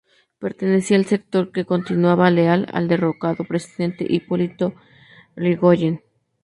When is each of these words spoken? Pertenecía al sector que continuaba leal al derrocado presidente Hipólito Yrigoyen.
Pertenecía 0.39 0.97
al 0.97 1.05
sector 1.05 1.51
que 1.51 1.65
continuaba 1.65 2.31
leal 2.31 2.65
al 2.73 2.87
derrocado 2.87 3.43
presidente 3.43 4.03
Hipólito 4.09 4.73
Yrigoyen. 5.35 6.01